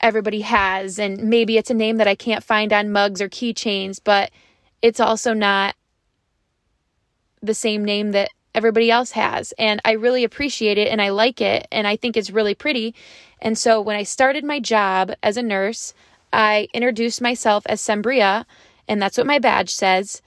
[0.00, 0.98] everybody has.
[0.98, 4.30] And maybe it's a name that I can't find on mugs or keychains, but
[4.82, 5.74] it's also not
[7.42, 9.52] the same name that everybody else has.
[9.58, 12.94] And I really appreciate it and I like it and I think it's really pretty.
[13.40, 15.94] And so when I started my job as a nurse,
[16.32, 18.44] I introduced myself as Sembria,
[18.86, 20.22] and that's what my badge says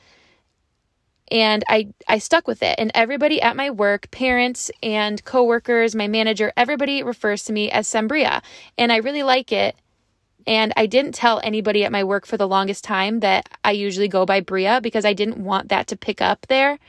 [1.31, 2.75] and I I stuck with it.
[2.77, 7.87] And everybody at my work, parents and coworkers, my manager, everybody refers to me as
[7.87, 8.41] Sembria,
[8.77, 9.75] and I really like it.
[10.45, 14.09] And I didn't tell anybody at my work for the longest time that I usually
[14.09, 16.79] go by Bria because I didn't want that to pick up there.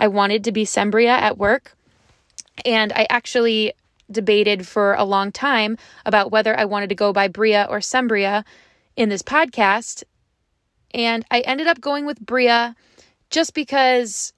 [0.00, 1.76] I wanted to be Sembria at work.
[2.64, 3.74] And I actually
[4.10, 5.76] debated for a long time
[6.06, 8.44] about whether I wanted to go by Bria or Sembria
[8.96, 10.04] in this podcast.
[10.92, 12.76] And I ended up going with Bria
[13.32, 14.32] just because,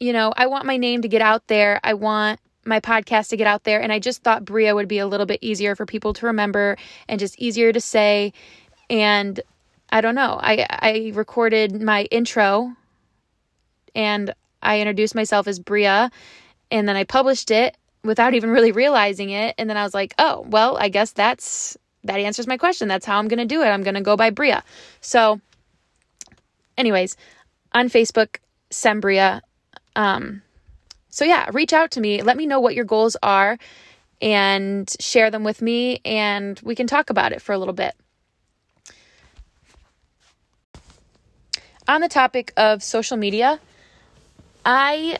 [0.00, 1.78] you know, I want my name to get out there.
[1.84, 3.80] I want my podcast to get out there.
[3.80, 6.76] And I just thought Bria would be a little bit easier for people to remember
[7.08, 8.32] and just easier to say.
[8.88, 9.38] And
[9.90, 10.38] I don't know.
[10.42, 12.74] I, I recorded my intro
[13.94, 16.10] and I introduced myself as Bria
[16.70, 19.54] and then I published it without even really realizing it.
[19.58, 22.88] And then I was like, oh, well, I guess that's that answers my question.
[22.88, 23.66] That's how I'm going to do it.
[23.66, 24.64] I'm going to go by Bria.
[25.00, 25.40] So,
[26.78, 27.16] anyways,
[27.72, 28.36] on Facebook,
[28.70, 29.40] Sembria.
[29.96, 30.42] Um,
[31.08, 32.22] so, yeah, reach out to me.
[32.22, 33.58] Let me know what your goals are
[34.20, 37.94] and share them with me, and we can talk about it for a little bit.
[41.88, 43.58] On the topic of social media,
[44.64, 45.18] I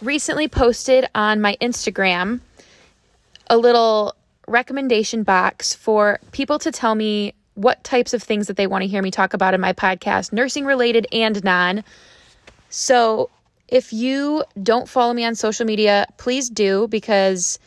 [0.00, 2.40] recently posted on my Instagram
[3.48, 4.14] a little
[4.46, 8.88] recommendation box for people to tell me what types of things that they want to
[8.88, 11.84] hear me talk about in my podcast, nursing related and non.
[12.68, 13.30] So,
[13.68, 17.58] if you don't follow me on social media, please do because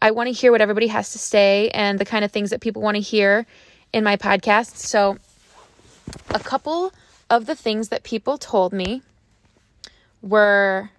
[0.00, 2.60] I want to hear what everybody has to say and the kind of things that
[2.60, 3.46] people want to hear
[3.92, 4.76] in my podcast.
[4.76, 5.16] So,
[6.30, 6.92] a couple
[7.30, 9.02] of the things that people told me
[10.20, 10.90] were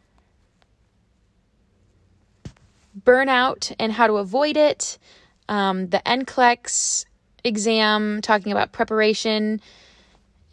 [3.00, 4.98] burnout and how to avoid it,
[5.50, 7.06] um, the NCLEX
[7.44, 9.62] exam, talking about preparation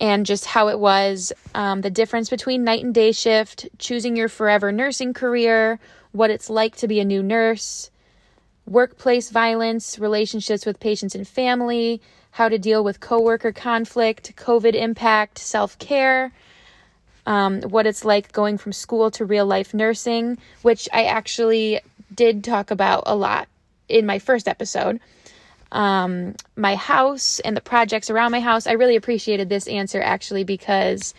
[0.01, 4.29] and just how it was, um, the difference between night and day shift, choosing your
[4.29, 5.79] forever nursing career,
[6.13, 7.91] what it's like to be a new nurse,
[8.67, 12.01] workplace violence, relationships with patients and family,
[12.33, 16.33] how to deal with coworker conflict, COVID impact, self care.
[17.27, 21.81] Um, what it's like going from school to real life nursing, which I actually
[22.15, 23.49] did talk about a lot
[23.89, 25.01] in my first episode
[25.73, 28.67] um, my house and the projects around my house.
[28.67, 31.15] I really appreciated this answer actually because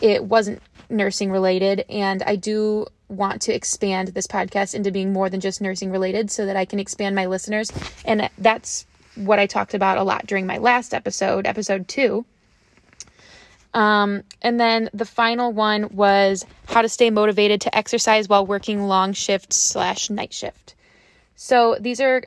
[0.00, 5.28] it wasn't nursing related, and I do want to expand this podcast into being more
[5.30, 7.70] than just nursing related so that I can expand my listeners.
[8.04, 12.24] And that's what I talked about a lot during my last episode, episode two.
[13.72, 18.86] Um, and then the final one was how to stay motivated to exercise while working
[18.86, 20.74] long shift slash night shift.
[21.34, 22.22] So these are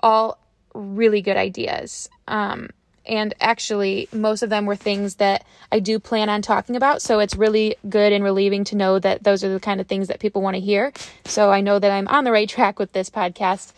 [0.00, 0.39] all
[0.74, 2.08] really good ideas.
[2.28, 2.70] Um,
[3.06, 7.02] and actually, most of them were things that I do plan on talking about.
[7.02, 10.08] So it's really good and relieving to know that those are the kind of things
[10.08, 10.92] that people want to hear.
[11.24, 13.72] So I know that I'm on the right track with this podcast.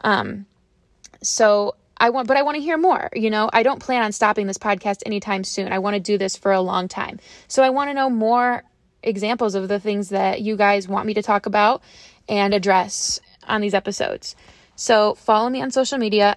[0.00, 0.46] Um,
[1.22, 3.08] so I want, but I want to hear more.
[3.14, 5.72] You know, I don't plan on stopping this podcast anytime soon.
[5.72, 7.20] I want to do this for a long time.
[7.46, 8.64] So I want to know more
[9.02, 11.82] examples of the things that you guys want me to talk about
[12.28, 14.34] and address on these episodes.
[14.82, 16.36] So follow me on social media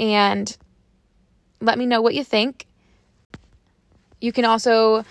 [0.00, 0.56] and
[1.60, 2.66] let me know what you think.
[4.22, 5.04] You can also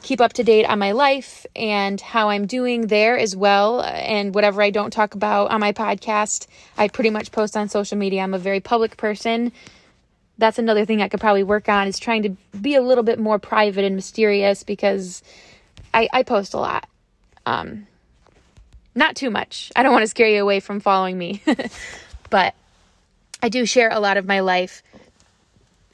[0.00, 3.82] keep up to date on my life and how I'm doing there as well.
[3.82, 6.46] And whatever I don't talk about on my podcast,
[6.78, 8.22] I pretty much post on social media.
[8.22, 9.50] I'm a very public person.
[10.38, 13.18] That's another thing I could probably work on is trying to be a little bit
[13.18, 15.24] more private and mysterious because
[15.92, 16.86] I, I post a lot.
[17.46, 17.88] Um,
[18.94, 19.72] not too much.
[19.76, 21.42] I don't want to scare you away from following me.
[22.30, 22.54] but
[23.42, 24.82] I do share a lot of my life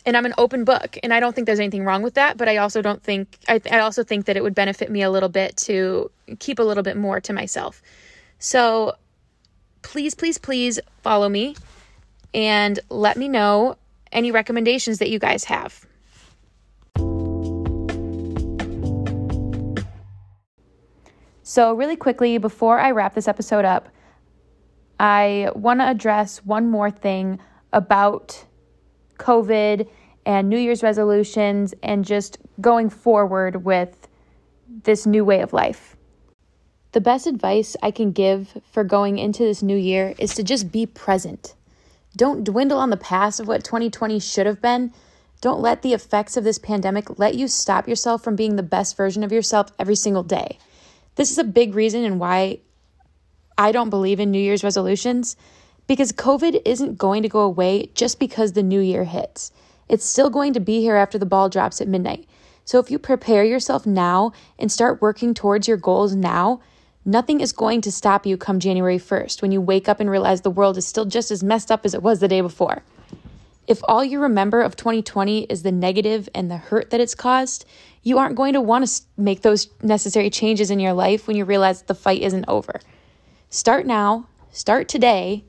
[0.06, 2.48] and I'm an open book and I don't think there's anything wrong with that, but
[2.48, 5.28] I also don't think I, I also think that it would benefit me a little
[5.28, 7.82] bit to keep a little bit more to myself.
[8.38, 8.94] So
[9.82, 11.56] please, please, please follow me
[12.32, 13.76] and let me know
[14.12, 15.86] any recommendations that you guys have.
[21.50, 23.88] So, really quickly, before I wrap this episode up,
[25.00, 27.40] I want to address one more thing
[27.72, 28.44] about
[29.18, 29.88] COVID
[30.24, 34.06] and New Year's resolutions and just going forward with
[34.84, 35.96] this new way of life.
[36.92, 40.70] The best advice I can give for going into this new year is to just
[40.70, 41.54] be present.
[42.16, 44.92] Don't dwindle on the past of what 2020 should have been.
[45.40, 48.96] Don't let the effects of this pandemic let you stop yourself from being the best
[48.96, 50.56] version of yourself every single day.
[51.20, 52.60] This is a big reason and why
[53.58, 55.36] I don't believe in New Year's resolutions
[55.86, 59.52] because COVID isn't going to go away just because the new year hits.
[59.86, 62.26] It's still going to be here after the ball drops at midnight.
[62.64, 66.62] So if you prepare yourself now and start working towards your goals now,
[67.04, 70.40] nothing is going to stop you come January 1st when you wake up and realize
[70.40, 72.82] the world is still just as messed up as it was the day before.
[73.70, 77.64] If all you remember of 2020 is the negative and the hurt that it's caused,
[78.02, 81.44] you aren't going to want to make those necessary changes in your life when you
[81.44, 82.80] realize the fight isn't over.
[83.48, 85.44] Start now, start today,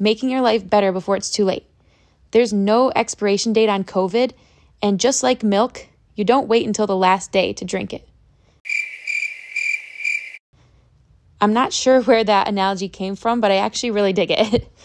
[0.00, 1.64] making your life better before it's too late.
[2.32, 4.32] There's no expiration date on COVID,
[4.82, 8.08] and just like milk, you don't wait until the last day to drink it.
[11.40, 14.68] I'm not sure where that analogy came from, but I actually really dig it.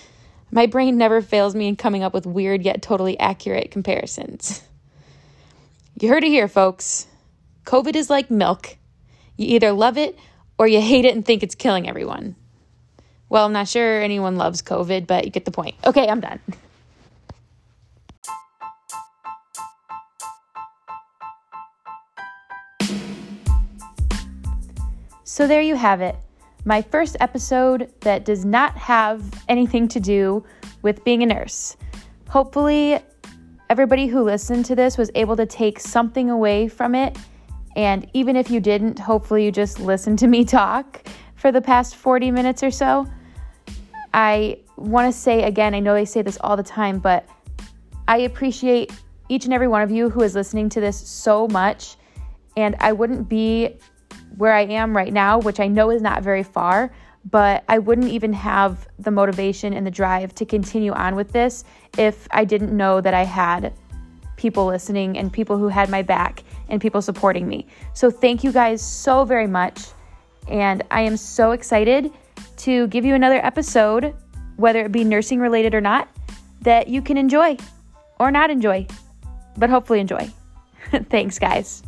[0.52, 4.62] My brain never fails me in coming up with weird yet totally accurate comparisons.
[6.00, 7.08] You heard it here, folks.
[7.66, 8.78] COVID is like milk.
[9.38, 10.18] You either love it
[10.58, 12.36] or you hate it and think it's killing everyone.
[13.28, 15.76] Well, I'm not sure anyone loves COVID, but you get the point.
[15.86, 16.40] Okay, I'm done.
[25.24, 26.16] So, there you have it.
[26.68, 30.44] My first episode that does not have anything to do
[30.82, 31.78] with being a nurse.
[32.28, 32.98] Hopefully,
[33.70, 37.20] everybody who listened to this was able to take something away from it.
[37.76, 41.98] And even if you didn't, hopefully you just listened to me talk for the past
[41.98, 43.06] 40 minutes or so.
[44.12, 47.30] I want to say again, I know they say this all the time, but
[48.08, 48.92] I appreciate
[49.30, 51.98] each and every one of you who is listening to this so much.
[52.58, 53.78] And I wouldn't be
[54.38, 56.92] where I am right now, which I know is not very far,
[57.32, 61.64] but I wouldn't even have the motivation and the drive to continue on with this
[61.98, 63.74] if I didn't know that I had
[64.36, 67.68] people listening and people who had my back and people supporting me.
[67.94, 69.88] So, thank you guys so very much.
[70.48, 72.12] And I am so excited
[72.58, 74.14] to give you another episode,
[74.58, 76.08] whether it be nursing related or not,
[76.62, 77.58] that you can enjoy
[78.20, 78.86] or not enjoy,
[79.58, 80.30] but hopefully enjoy.
[81.10, 81.82] Thanks, guys.